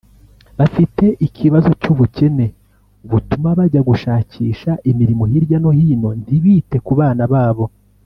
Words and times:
Bafite 0.59 1.05
ikibazo 1.27 1.69
cy’ 1.81 1.87
ubukene 1.93 2.45
butuma 3.09 3.49
bajya 3.57 3.81
gushakisha 3.89 4.71
imirimo 4.91 5.23
hirya 5.31 5.57
no 5.63 5.71
hino 5.77 6.09
ntibite 6.23 6.77
ku 6.87 6.93
bana 7.01 7.25
babo” 7.33 7.65